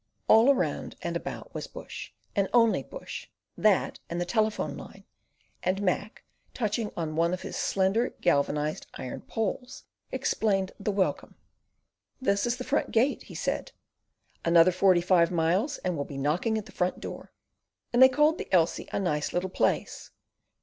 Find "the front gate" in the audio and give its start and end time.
12.57-13.21